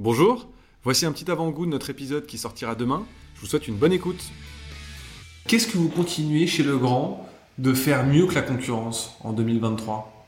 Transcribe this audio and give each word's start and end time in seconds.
Bonjour, 0.00 0.46
voici 0.84 1.06
un 1.06 1.12
petit 1.12 1.28
avant-goût 1.28 1.66
de 1.66 1.72
notre 1.72 1.90
épisode 1.90 2.24
qui 2.24 2.38
sortira 2.38 2.76
demain. 2.76 3.04
Je 3.34 3.40
vous 3.40 3.48
souhaite 3.48 3.66
une 3.66 3.74
bonne 3.74 3.92
écoute. 3.92 4.22
Qu'est-ce 5.48 5.66
que 5.66 5.76
vous 5.76 5.88
continuez 5.88 6.46
chez 6.46 6.62
Legrand 6.62 7.28
de 7.58 7.74
faire 7.74 8.06
mieux 8.06 8.28
que 8.28 8.36
la 8.36 8.42
concurrence 8.42 9.16
en 9.24 9.32
2023 9.32 10.18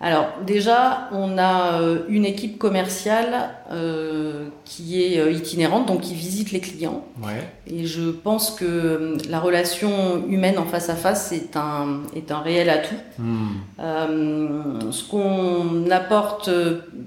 alors 0.00 0.28
déjà, 0.46 1.08
on 1.10 1.38
a 1.38 1.80
euh, 1.80 2.04
une 2.08 2.24
équipe 2.24 2.56
commerciale 2.56 3.50
euh, 3.72 4.46
qui 4.64 5.02
est 5.02 5.18
euh, 5.18 5.32
itinérante, 5.32 5.86
donc 5.86 6.02
qui 6.02 6.14
visite 6.14 6.52
les 6.52 6.60
clients. 6.60 7.04
Ouais. 7.20 7.50
Et 7.66 7.84
je 7.84 8.10
pense 8.10 8.52
que 8.52 9.18
la 9.28 9.40
relation 9.40 10.24
humaine 10.28 10.56
en 10.56 10.66
face 10.66 10.88
à 10.88 10.94
face 10.94 11.32
est 11.32 11.56
un, 11.56 12.02
est 12.14 12.30
un 12.30 12.38
réel 12.38 12.70
atout. 12.70 12.94
Hmm. 13.18 14.92
ce 14.92 15.02
qu'on 15.08 15.90
apporte 15.90 16.48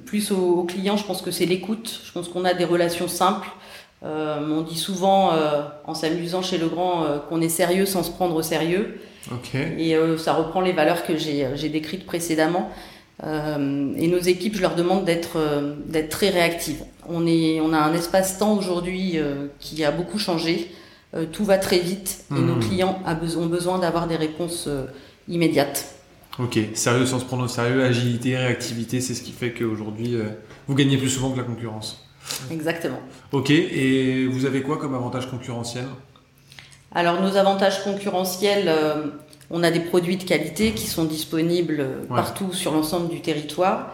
plus 0.06 0.32
aux, 0.32 0.60
aux, 0.60 0.64
clients, 0.64 0.98
je 0.98 1.06
pense 1.06 1.22
que 1.22 1.32
c'est 1.32 1.46
l'écoute. 1.46 2.02
Je 2.06 2.12
pense 2.12 2.28
qu'on 2.30 2.46
a 2.46 2.54
des 2.54 2.66
relations 2.66 3.08
simples. 3.08 3.50
on 4.04 4.62
dit 4.62 4.78
souvent, 4.78 5.32
en 5.86 5.94
s'amusant 5.94 6.42
chez 6.42 6.58
Legrand, 6.58 7.06
qu'on 7.30 7.42
est 7.42 7.50
sérieux 7.50 7.86
sans 7.86 8.04
se 8.04 8.12
prendre 8.12 8.36
au 8.36 8.42
sérieux. 8.42 9.00
Et 9.78 9.96
euh, 9.96 10.18
ça 10.18 10.34
reprend 10.34 10.62
les 10.62 10.72
valeurs 10.72 11.06
que 11.06 11.18
j'ai 11.18 11.46
euh, 11.46 11.70
décrites 11.70 12.06
précédemment. 12.06 12.70
Euh, 13.24 13.94
et 13.98 14.08
nos 14.08 14.20
équipes, 14.20 14.56
je 14.56 14.62
leur 14.62 14.76
demande 14.76 15.06
d'être 15.06 15.38
très 16.10 16.30
réactives. 16.30 16.84
On, 17.08 17.28
est, 17.28 17.60
on 17.62 17.72
a 17.72 17.78
un 17.78 17.94
espace-temps 17.94 18.58
aujourd'hui 18.58 19.20
qui 19.60 19.84
a 19.84 19.92
beaucoup 19.92 20.18
changé. 20.18 20.72
tout 21.32 21.46
va 21.46 21.60
très 21.60 21.78
vite 21.78 22.26
et 22.32 22.40
nos 22.40 22.56
hmm. 22.56 22.60
clients 22.60 23.00
ont 23.38 23.46
besoin 23.46 23.78
d'avoir 23.78 24.08
des 24.08 24.16
réponses 24.16 24.68
immédiates. 25.28 26.01
Ok, 26.40 26.58
sérieux 26.74 27.06
sans 27.06 27.20
se 27.20 27.26
prendre 27.26 27.44
au 27.44 27.48
sérieux, 27.48 27.84
agilité, 27.84 28.38
réactivité, 28.38 29.02
c'est 29.02 29.14
ce 29.14 29.22
qui 29.22 29.32
fait 29.32 29.52
qu'aujourd'hui, 29.52 30.18
vous 30.68 30.76
gagnez 30.76 30.98
plus 30.98 31.10
souvent 31.10 31.32
que 31.32 31.38
la 31.38 31.44
concurrence. 31.44 32.08
Exactement. 32.50 33.00
Ok, 33.32 33.50
et 33.50 34.28
vous 34.28 34.46
avez 34.46 34.62
quoi 34.62 34.78
comme 34.78 34.96
avantage 34.96 35.30
concurrentiel? 35.30 35.86
Alors 36.94 37.22
nos 37.22 37.38
avantages 37.38 37.84
concurrentiels, 37.84 38.66
euh, 38.68 39.06
on 39.50 39.64
a 39.64 39.72
des 39.72 39.80
produits 39.80 40.18
de 40.18 40.24
qualité 40.24 40.72
qui 40.72 40.88
sont 40.88 41.06
disponibles 41.06 41.86
partout 42.10 42.54
sur 42.54 42.74
l'ensemble 42.74 43.10
du 43.10 43.22
territoire. 43.22 43.94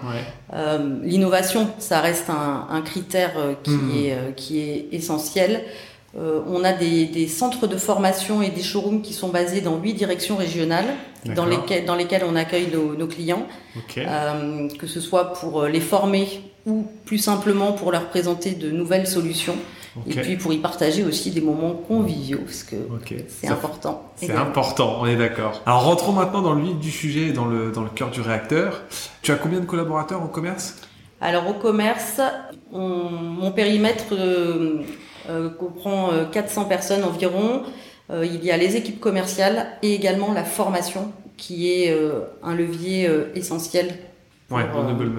Euh, 0.53 0.99
l'innovation, 1.03 1.69
ça 1.79 2.01
reste 2.01 2.29
un, 2.29 2.81
critère 2.81 3.33
euh, 3.37 3.53
qui, 3.63 3.71
mmh. 3.71 3.91
est, 3.97 4.35
qui 4.35 4.59
est 4.59 4.87
essentiel. 4.91 5.63
On 6.17 6.63
a 6.63 6.73
des, 6.73 7.27
centres 7.27 7.67
de 7.67 7.77
formation 7.77 8.41
et 8.41 8.49
des 8.49 8.63
showrooms 8.63 9.01
qui 9.01 9.13
sont 9.13 9.29
basés 9.29 9.61
dans 9.61 9.77
huit 9.77 9.93
directions 9.93 10.35
régionales 10.35 10.87
dans 11.35 11.45
lesquelles, 11.45 11.85
dans 11.85 11.95
lesquelles 11.95 12.23
on 12.27 12.35
accueille 12.35 12.69
nos, 12.71 13.07
clients, 13.07 13.45
que 13.95 14.87
ce 14.87 14.99
soit 14.99 15.33
pour 15.33 15.65
les 15.65 15.81
former 15.81 16.27
ou 16.65 16.85
plus 17.05 17.17
simplement 17.17 17.71
pour 17.71 17.91
leur 17.91 18.09
présenter 18.09 18.51
de 18.51 18.71
nouvelles 18.71 19.07
solutions. 19.07 19.55
Et 20.05 20.13
puis 20.13 20.35
pour 20.35 20.53
y 20.53 20.57
partager 20.57 21.03
aussi 21.03 21.31
des 21.31 21.41
moments 21.41 21.73
conviviaux, 21.73 22.41
parce 22.45 22.63
que 22.63 22.75
c'est 23.27 23.47
important. 23.47 24.11
C'est 24.15 24.31
important, 24.31 24.97
on 25.01 25.07
est 25.07 25.15
d'accord. 25.15 25.61
Alors 25.65 25.83
rentrons 25.83 26.11
maintenant 26.11 26.41
dans 26.41 26.53
le 26.53 26.61
vif 26.61 26.77
du 26.77 26.91
sujet, 26.91 27.31
dans 27.31 27.45
le, 27.45 27.71
dans 27.71 27.81
le 27.81 27.89
cœur 27.89 28.11
du 28.11 28.21
réacteur. 28.21 28.83
Tu 29.21 29.31
as 29.31 29.35
combien 29.35 29.59
de 29.59 29.65
collaborateurs 29.65 30.23
au 30.23 30.27
commerce? 30.27 30.75
Alors 31.19 31.47
au 31.49 31.53
commerce, 31.53 32.21
mon 32.71 33.51
périmètre 33.51 34.13
euh, 34.13 34.17
euh, 34.17 34.83
comprend 35.57 36.09
400 36.31 36.61
euh, 36.61 36.65
personnes 36.65 37.03
environ. 37.03 37.63
il 38.11 38.43
y 38.43 38.51
a 38.51 38.57
les 38.57 38.75
équipes 38.75 38.99
commerciales 38.99 39.67
et 39.81 39.93
également 39.93 40.33
la 40.33 40.43
formation, 40.43 41.11
qui 41.35 41.69
est 41.71 41.95
un 42.43 42.55
levier 42.55 43.09
essentiel 43.35 43.93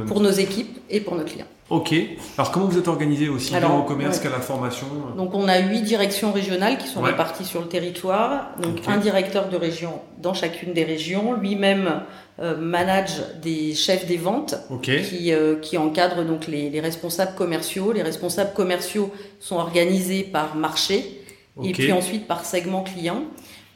pour 0.06 0.20
nos 0.20 0.30
équipes 0.30 0.78
et 0.90 1.00
pour 1.00 1.14
nos 1.14 1.24
clients. 1.24 1.46
Ok. 1.70 1.94
Alors 2.38 2.50
comment 2.50 2.66
vous 2.66 2.78
êtes 2.78 2.88
organisé 2.88 3.28
aussi 3.28 3.54
bien 3.54 3.70
au 3.70 3.82
commerce 3.82 4.20
qu'à 4.20 4.30
la 4.30 4.40
formation 4.40 4.86
Donc 5.16 5.34
on 5.34 5.48
a 5.48 5.58
huit 5.58 5.82
directions 5.82 6.32
régionales 6.32 6.78
qui 6.78 6.88
sont 6.88 7.02
réparties 7.02 7.44
sur 7.44 7.60
le 7.60 7.68
territoire. 7.68 8.52
Donc 8.62 8.78
un 8.86 8.96
directeur 8.96 9.48
de 9.50 9.56
région 9.56 10.00
dans 10.18 10.32
chacune 10.32 10.72
des 10.72 10.84
régions. 10.84 11.34
Lui-même 11.34 12.02
euh, 12.40 12.56
manage 12.56 13.20
des 13.42 13.74
chefs 13.74 14.06
des 14.06 14.16
ventes 14.16 14.54
qui, 14.82 15.32
euh, 15.32 15.56
qui 15.56 15.76
encadrent 15.76 16.24
donc 16.24 16.46
les, 16.46 16.70
les, 16.70 16.80
responsables 16.80 17.34
commerciaux. 17.34 17.92
Les 17.92 18.02
responsables 18.02 18.54
commerciaux 18.54 19.12
sont 19.38 19.56
organisés 19.56 20.22
par 20.22 20.54
marché 20.56 21.20
et 21.62 21.72
puis 21.72 21.92
ensuite 21.92 22.26
par 22.26 22.46
segment 22.46 22.82
client 22.82 23.24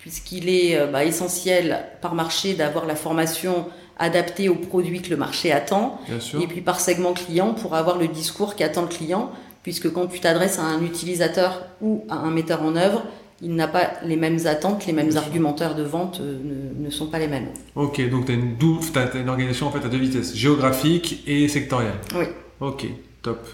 puisqu'il 0.03 0.49
est 0.49 0.77
euh, 0.77 0.87
bah, 0.87 1.05
essentiel 1.05 1.87
par 2.01 2.15
marché 2.15 2.55
d'avoir 2.55 2.87
la 2.87 2.97
formation 2.97 3.67
adapté 3.99 4.49
aux 4.49 4.55
produits 4.55 5.03
que 5.03 5.11
le 5.11 5.17
marché 5.17 5.53
attend. 5.53 6.01
Et 6.41 6.47
puis 6.47 6.61
par 6.61 6.81
segment 6.81 7.13
client 7.13 7.55
pour 7.55 7.75
avoir 7.75 7.99
le 7.99 8.09
discours 8.09 8.57
qu'attend 8.57 8.83
le 8.83 8.89
client, 8.89 9.31
puisque 9.63 9.93
quand 9.93 10.07
tu 10.07 10.21
t'adresses 10.21 10.59
à 10.59 10.63
un 10.63 10.83
utilisateur 10.83 11.63
ou 11.81 12.05
à 12.09 12.17
un 12.17 12.31
metteur 12.31 12.63
en 12.63 12.77
œuvre, 12.77 13.03
il 13.43 13.57
n'a 13.57 13.67
pas 13.67 13.95
les 14.05 14.17
mêmes 14.17 14.39
attentes, 14.47 14.87
les 14.87 14.93
mêmes 14.93 15.17
argumentaires 15.17 15.75
de 15.75 15.83
vente 15.83 16.21
euh, 16.21 16.39
ne, 16.79 16.91
sont 16.91 17.07
pas 17.07 17.19
les 17.19 17.27
mêmes. 17.27 17.49
Ok, 17.75 18.09
donc 18.09 18.27
tu 18.27 18.99
as, 18.99 19.01
as, 19.01 19.19
une 19.19 19.29
organisation 19.29 19.67
en 19.67 19.73
fait 19.73 19.85
à 19.85 19.89
deux 19.89 19.99
vitesses, 19.99 20.37
géographique 20.37 21.25
et 21.27 21.49
sectorielle. 21.49 21.97
Oui. 22.15 22.27
Ok, 22.61 22.87
top. 23.21 23.45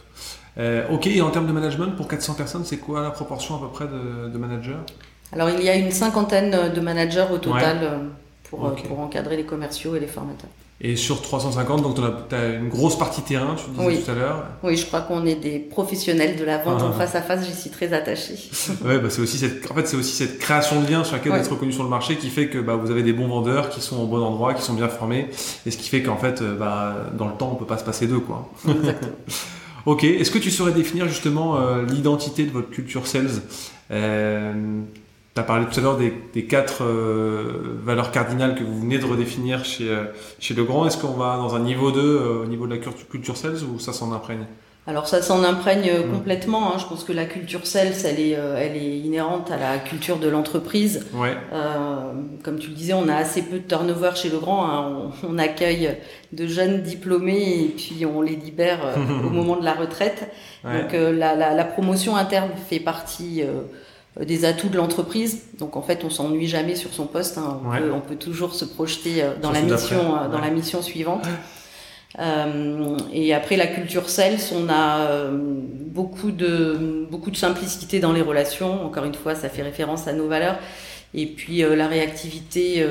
Euh, 0.59 0.87
ok, 0.91 1.07
et 1.07 1.23
en 1.23 1.31
termes 1.31 1.47
de 1.47 1.53
management, 1.53 1.97
pour 1.97 2.07
400 2.07 2.35
personnes, 2.35 2.65
c'est 2.65 2.77
quoi 2.77 3.03
la 3.03 3.11
proportion 3.11 3.57
à 3.57 3.61
peu 3.61 3.69
près 3.69 3.87
de, 3.87 4.37
managers? 4.37 4.77
Alors 5.33 5.49
il 5.51 5.63
y 5.63 5.69
a 5.71 5.77
une 5.77 5.91
cinquantaine 5.91 6.73
de 6.75 6.81
managers 6.81 7.27
au 7.33 7.39
total. 7.39 7.79
Euh, 7.83 7.99
pour, 8.51 8.75
pour 8.75 9.01
encadrer 9.01 9.37
les 9.37 9.45
commerciaux 9.45 9.97
et 9.97 10.01
les 10.01 10.07
formateurs. 10.07 10.51
Et 10.81 10.95
sur 10.95 11.23
350, 11.23 11.83
donc 11.83 11.97
tu 12.29 12.35
as, 12.37 12.47
une 12.51 12.69
grosse 12.69 12.97
partie 12.97 13.23
terrain, 13.23 13.57
tu 13.57 13.69
disais 13.71 14.01
tout 14.01 14.11
à 14.13 14.15
l'heure. 14.15 14.45
Oui, 14.63 14.77
je 14.77 14.87
crois 14.87 15.01
qu'on 15.01 15.27
est 15.27 15.35
des 15.35 15.59
professionnels 15.59 16.37
de 16.37 16.45
la 16.45 16.59
vente 16.59 16.83
en 16.83 16.91
ah. 16.91 16.93
face 16.93 17.17
à 17.17 17.23
face, 17.23 17.45
j'y 17.45 17.53
suis 17.53 17.71
très 17.71 17.93
attachée. 17.93 18.37
ouais, 18.85 19.01
bah 19.01 19.11
c'est 19.11 19.21
aussi 19.21 19.39
cette, 19.39 19.69
en 19.69 19.75
fait, 19.75 19.89
c'est 19.89 19.97
aussi 19.97 20.13
cette 20.13 20.39
création 20.39 20.81
de 20.81 20.89
lien 20.89 21.03
sur 21.03 21.17
laquelle 21.17 21.33
vous 21.33 21.39
êtes 21.39 21.49
reconnu 21.49 21.73
sur 21.73 21.83
le 21.83 21.89
marché 21.89 22.15
qui 22.15 22.29
fait 22.29 22.47
que 22.47 22.59
bah, 22.59 22.77
vous 22.77 22.93
avez 22.93 23.03
des 23.03 23.13
bons 23.13 23.27
vendeurs 23.27 23.71
qui 23.71 23.81
sont 23.81 23.97
au 23.97 24.07
bon 24.07 24.23
endroit, 24.23 24.55
qui 24.55 24.63
sont 24.63 24.75
bien 24.75 24.89
formés, 24.89 25.27
et 25.67 25.73
ce 25.73 25.77
qui 25.77 25.89
fait 25.89 26.05
qu'en 26.05 26.17
fait, 26.17 26.43
euh, 26.43 26.55
bah, 26.55 26.95
dans 27.19 27.27
le 27.27 27.35
temps, 27.35 27.51
on 27.53 27.57
peut 27.57 27.67
pas 27.67 27.79
se 27.79 27.85
passer 27.85 28.07
d'eux, 28.07 28.21
quoi. 28.21 28.49
Exactement. 28.69 29.13
ok, 29.87 30.05
est-ce 30.05 30.31
que 30.31 30.39
tu 30.39 30.53
saurais 30.53 30.73
définir 30.73 31.09
justement 31.09 31.57
euh, 31.57 31.85
l'identité 31.87 32.45
de 32.45 32.53
votre 32.53 32.71
culture 32.71 33.09
sales? 33.09 33.43
Euh, 33.91 34.83
tu 35.39 35.43
as 35.43 35.47
parlé 35.47 35.67
tout 35.67 35.79
à 35.79 35.83
l'heure 35.83 35.97
des, 35.97 36.45
quatre 36.45 36.83
euh, 36.83 37.79
valeurs 37.85 38.11
cardinales 38.11 38.57
que 38.57 38.65
vous 38.65 38.81
venez 38.81 38.99
de 38.99 39.05
redéfinir 39.05 39.65
chez, 39.65 39.89
euh, 39.89 40.05
chez 40.41 40.55
Legrand. 40.55 40.87
Est-ce 40.87 40.99
qu'on 40.99 41.13
va 41.13 41.37
dans 41.37 41.55
un 41.55 41.61
niveau 41.61 41.93
2 41.93 42.01
euh, 42.01 42.43
au 42.43 42.47
niveau 42.47 42.67
de 42.67 42.75
la 42.75 42.81
culture 42.81 43.37
sales 43.37 43.63
ou 43.63 43.79
ça 43.79 43.93
s'en 43.93 44.13
imprègne? 44.13 44.47
Alors 44.89 45.07
ça 45.07 45.21
s'en 45.23 45.45
imprègne 45.45 45.93
mmh. 45.93 46.13
complètement. 46.13 46.73
Hein. 46.73 46.79
Je 46.79 46.87
pense 46.87 47.05
que 47.05 47.13
la 47.13 47.27
culture 47.27 47.67
sales, 47.67 47.93
elle 48.05 48.19
est, 48.19 48.31
elle 48.31 48.77
est 48.77 48.99
inhérente 48.99 49.51
à 49.51 49.59
la 49.59 49.79
culture 49.79 50.17
de 50.17 50.29
l'entreprise. 50.29 51.07
Ouais. 51.15 51.37
comme 52.43 52.59
tu 52.59 52.71
le 52.71 52.75
disais, 52.75 52.95
on 52.95 53.07
a 53.07 53.15
assez 53.15 53.43
peu 53.43 53.59
de 53.59 53.69
turnover 53.69 54.13
chez 54.15 54.31
Legrand. 54.31 54.67
Hein. 54.67 55.11
On, 55.29 55.39
accueille 55.39 55.95
de 56.33 56.47
jeunes 56.47 56.81
diplômés 56.81 57.65
et 57.65 57.75
puis 57.77 58.07
on 58.07 58.23
les 58.23 58.35
libère 58.35 58.81
au 58.97 59.31
moment 59.31 59.57
de 59.57 59.65
la 59.65 59.75
retraite. 59.75 60.33
Donc 60.65 60.93
la, 60.95 61.37
la, 61.37 61.55
la, 61.55 61.65
promotion 61.65 62.17
interne 62.17 62.51
fait 62.71 62.81
partie 62.81 63.43
des 64.25 64.45
atouts 64.45 64.69
de 64.69 64.77
l'entreprise. 64.77 65.43
Donc 65.59 65.77
en 65.77 65.83
fait, 65.83 66.03
on 66.05 66.11
s'ennuie 66.11 66.49
jamais 66.49 66.75
sur 66.75 66.93
son 66.93 67.07
poste. 67.07 67.39
Hein. 67.39 67.61
On, 67.93 68.01
peut, 68.01 68.17
toujours 68.17 68.55
se 68.55 68.65
projeter 68.65 69.23
euh, 69.23 69.35
dans 69.41 69.53
la 69.53 69.61
mission, 69.61 70.17
euh, 70.17 70.29
dans 70.29 70.41
la 70.41 70.51
mission 70.51 70.83
suivante. 70.83 71.27
et 73.13 73.35
après 73.35 73.57
la 73.57 73.67
culture 73.67 74.09
sales, 74.09 74.39
on 74.55 74.69
a 74.71 75.31
beaucoup 75.31 76.31
de 76.31 77.07
beaucoup 77.11 77.31
de 77.31 77.37
simplicité 77.37 78.01
dans 78.01 78.13
les 78.13 78.23
relations. 78.23 78.85
Encore 78.87 79.05
une 79.05 79.15
fois, 79.15 79.35
ça 79.35 79.49
fait 79.49 79.63
référence 79.63 80.09
à 80.09 80.13
nos 80.15 80.27
valeurs. 80.27 80.59
Et 81.15 81.27
puis 81.27 81.59
la 81.61 81.87
réactivité 81.87 82.85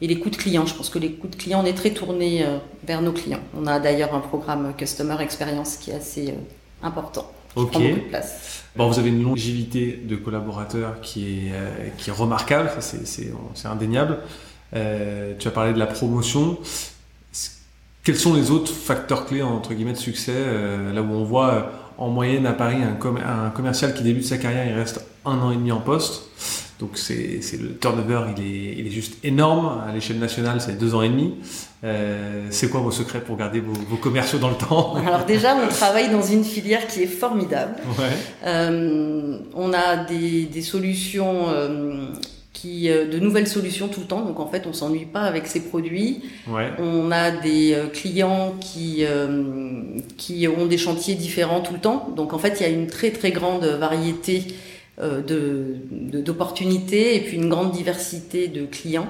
et 0.00 0.06
les 0.06 0.18
coûts 0.18 0.30
de 0.30 0.36
clients. 0.36 0.66
Je 0.66 0.74
pense 0.74 0.90
que 0.90 0.98
les 0.98 1.12
coûts 1.12 1.28
de 1.28 1.36
clients, 1.36 1.62
on 1.62 1.66
est 1.66 1.76
très 1.76 1.90
tourné 1.90 2.44
vers 2.84 3.00
nos 3.00 3.12
clients. 3.12 3.40
On 3.56 3.66
a 3.66 3.78
d'ailleurs 3.78 4.14
un 4.14 4.20
programme 4.20 4.74
Customer 4.76 5.16
Experience 5.20 5.76
qui 5.76 5.92
est 5.92 5.94
assez 5.94 6.34
important. 6.82 7.30
Ok. 7.56 7.70
Prend 7.70 7.80
beaucoup 7.80 7.94
de 7.94 8.08
place. 8.08 8.64
Bon, 8.76 8.88
vous 8.88 8.98
avez 8.98 9.10
une 9.10 9.22
longévité 9.22 10.00
de 10.04 10.16
collaborateurs 10.16 11.00
qui 11.00 11.46
est, 11.46 11.52
euh, 11.52 11.88
qui 11.96 12.10
est 12.10 12.12
remarquable, 12.12 12.70
c'est 12.80 13.32
indéniable. 13.66 14.18
Euh, 14.74 15.34
tu 15.38 15.46
as 15.46 15.52
parlé 15.52 15.72
de 15.72 15.78
la 15.78 15.86
promotion. 15.86 16.58
Quels 18.02 18.16
sont 18.16 18.34
les 18.34 18.50
autres 18.50 18.72
facteurs 18.72 19.26
clés 19.26 19.42
entre 19.42 19.72
guillemets 19.74 19.92
de 19.92 19.98
succès 19.98 20.32
euh, 20.34 20.92
Là 20.92 21.02
où 21.02 21.12
on 21.12 21.24
voit 21.24 21.70
en 21.96 22.10
moyenne 22.10 22.46
à 22.46 22.52
Paris 22.52 22.78
un, 22.82 22.98
un, 23.46 23.50
commercial 23.50 23.94
qui 23.94 24.02
débute 24.02 24.24
sa 24.24 24.38
carrière, 24.38 24.66
il 24.66 24.74
reste 24.74 25.06
un 25.24 25.38
an 25.38 25.52
et 25.52 25.56
demi 25.56 25.70
en 25.70 25.80
poste. 25.80 26.24
Donc 26.80 26.98
c'est 26.98 27.40
le 27.60 27.76
turnover, 27.78 28.22
il 28.36 28.42
est, 28.42 28.74
il 28.78 28.86
est 28.86 28.90
juste 28.90 29.24
énorme. 29.24 29.80
À 29.88 29.92
l'échelle 29.92 30.18
nationale, 30.18 30.60
c'est 30.60 30.76
deux 30.76 30.94
ans 30.94 31.02
et 31.02 31.08
demi. 31.08 31.34
Euh, 31.84 32.46
c'est 32.50 32.68
quoi 32.68 32.80
vos 32.80 32.90
secrets 32.90 33.20
pour 33.20 33.36
garder 33.36 33.60
vos, 33.60 33.96
commerciaux 33.96 34.38
dans 34.38 34.48
le 34.48 34.56
temps? 34.56 34.96
Alors 35.06 35.24
déjà, 35.24 35.54
on 35.54 35.68
travaille 35.68 36.10
dans 36.10 36.22
une 36.22 36.42
filière 36.42 36.86
qui 36.88 37.02
est 37.02 37.06
formidable. 37.06 37.76
Ouais. 37.98 38.04
Euh, 38.44 39.38
on 39.54 39.72
a 39.72 39.96
des, 40.04 40.46
des 40.46 40.62
solutions 40.62 41.48
euh, 41.48 42.06
qui 42.52 42.88
de 42.88 43.18
nouvelles 43.20 43.46
solutions 43.46 43.86
tout 43.86 44.00
le 44.00 44.06
temps. 44.06 44.22
Donc 44.22 44.40
en 44.40 44.48
fait, 44.48 44.66
on 44.66 44.72
s'ennuie 44.72 45.04
pas 45.04 45.22
avec 45.22 45.46
ces 45.46 45.60
produits. 45.60 46.22
On 46.78 47.12
a 47.12 47.30
des 47.30 47.76
clients 47.92 48.54
qui 48.60 49.04
qui 50.16 50.48
ont 50.48 50.66
des 50.66 50.78
chantiers 50.78 51.14
différents 51.14 51.60
tout 51.60 51.74
le 51.74 51.80
temps. 51.80 52.08
Donc 52.16 52.32
en 52.32 52.38
fait, 52.38 52.56
il 52.58 52.62
y 52.62 52.66
a 52.66 52.72
une 52.72 52.88
très 52.88 53.10
très 53.10 53.30
grande 53.30 53.64
variété 53.64 54.44
de 54.98 55.76
d'opportunités 56.20 57.16
et 57.16 57.20
puis 57.20 57.36
une 57.36 57.48
grande 57.48 57.72
diversité 57.72 58.48
de 58.48 58.64
clients. 58.64 59.08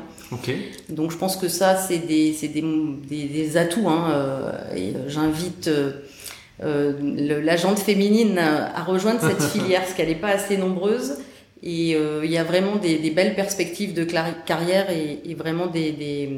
Donc 0.89 1.11
je 1.11 1.17
pense 1.17 1.37
que 1.37 1.49
ça, 1.49 1.77
c'est 1.77 1.99
des, 1.99 2.33
des, 2.43 3.25
des, 3.27 3.57
atouts. 3.57 3.89
Hein, 3.89 4.11
euh, 4.11 4.53
et 4.75 4.95
euh, 4.95 5.09
j'invite 5.09 5.69
euh, 5.69 6.93
la 7.41 7.57
jante 7.57 7.79
féminine 7.79 8.39
à 8.39 8.83
rejoindre 8.85 9.21
cette 9.21 9.43
filière, 9.53 9.83
parce 9.83 9.95
qu'elle 9.95 10.09
n'est 10.09 10.15
pas 10.15 10.31
assez 10.31 10.57
nombreuse. 10.57 11.19
Et 11.63 11.93
il 11.93 12.31
y 12.31 12.37
a 12.37 12.45
vraiment 12.45 12.77
des, 12.77 13.11
belles 13.11 13.35
perspectives 13.35 13.95
de 13.95 14.05
carrière 14.05 14.91
et, 14.91 15.35
vraiment 15.35 15.67
des, 15.67 16.29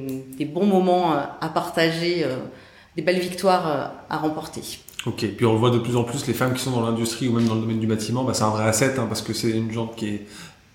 bons 0.55 0.67
moments 0.67 1.15
à 1.15 1.49
partager, 1.49 2.25
des 2.95 3.03
belles 3.03 3.19
victoires 3.19 4.05
à 4.09 4.17
remporter. 4.19 4.61
Ok, 5.06 5.25
puis 5.37 5.47
on 5.47 5.53
le 5.53 5.58
voit 5.58 5.70
de 5.70 5.79
plus 5.79 5.97
en 5.97 6.05
plus, 6.05 6.26
les 6.26 6.35
femmes 6.35 6.53
qui 6.53 6.62
sont 6.62 6.73
dans 6.73 6.82
l'industrie 6.82 7.29
ou 7.29 7.32
même 7.32 7.47
dans 7.47 7.55
le 7.55 7.61
domaine 7.61 7.79
du 7.79 7.87
bâtiment, 7.87 8.25
bah, 8.25 8.35
c'est 8.35 8.43
un 8.43 8.50
vrai 8.50 8.64
asset 8.64 8.99
hein, 8.99 9.06
parce 9.08 9.23
que 9.23 9.32
c'est 9.32 9.50
une 9.50 9.70
jante 9.70 9.94
qui 9.94 10.08
est 10.08 10.26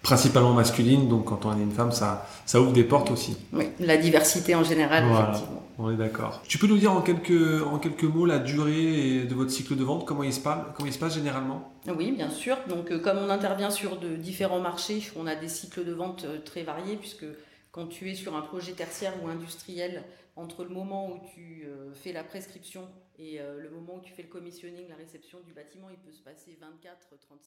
principalement 0.02 0.54
masculine, 0.54 1.08
donc 1.08 1.26
quand 1.26 1.46
on 1.46 1.58
est 1.58 1.62
une 1.62 1.72
femme, 1.72 1.92
ça, 1.92 2.28
ça 2.46 2.60
ouvre 2.60 2.72
des 2.72 2.84
portes 2.84 3.12
aussi. 3.12 3.38
Oui, 3.54 3.66
la 3.80 3.98
diversité 3.98 4.56
en 4.56 4.64
général, 4.64 5.04
effectivement. 5.04 5.62
On 5.78 5.92
est 5.92 5.96
d'accord. 5.96 6.42
Tu 6.48 6.58
peux 6.58 6.68
nous 6.68 6.78
dire 6.78 6.92
en 6.92 7.02
quelques, 7.02 7.64
en 7.66 7.80
quelques 7.80 8.04
mots 8.04 8.26
la 8.26 8.40
durée 8.40 9.24
de 9.24 9.34
votre 9.34 9.52
cycle 9.52 9.76
de 9.76 9.84
vente, 9.84 10.06
comment 10.06 10.24
il 10.24 10.34
se 10.34 10.40
passe, 10.40 10.60
comment 10.76 10.88
il 10.88 10.94
se 10.94 11.00
passe 11.00 11.16
généralement? 11.16 11.72
Oui, 11.96 12.12
bien 12.12 12.30
sûr. 12.30 12.58
Donc, 12.70 12.92
euh, 12.92 13.00
comme 13.00 13.18
on 13.18 13.30
intervient 13.30 13.72
sur 13.72 13.98
de 13.98 14.16
différents 14.16 14.60
marchés, 14.60 15.02
on 15.16 15.28
a 15.28 15.36
des 15.36 15.48
cycles 15.48 15.84
de 15.84 15.92
vente 15.92 16.26
euh, 16.26 16.38
très 16.44 16.64
variés, 16.64 16.98
puisque 16.98 17.26
quand 17.72 17.88
tu 17.88 18.12
es 18.12 18.16
sur 18.16 18.36
un 18.36 18.42
projet 18.42 18.74
tertiaire 18.74 19.14
ou 19.24 19.28
industriel, 19.28 20.04
entre 20.36 20.64
le 20.64 20.70
moment 20.70 21.10
où 21.10 21.20
tu 21.34 21.64
euh, 21.66 21.92
fais 21.94 22.14
la 22.14 22.24
prescription 22.24 22.82
et 23.22 23.38
le 23.38 23.70
moment 23.70 23.98
où 23.98 24.02
tu 24.02 24.12
fais 24.12 24.24
le 24.24 24.30
commissioning, 24.30 24.90
la 24.90 24.96
réception 24.96 25.42
du 25.42 25.54
bâtiment, 25.54 25.92
il 25.92 25.98
peut 26.00 26.12
se 26.12 26.24
passer 26.24 26.58
24, 26.60 27.18
36 27.20 27.40